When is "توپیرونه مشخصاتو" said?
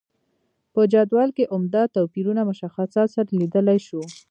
1.95-3.11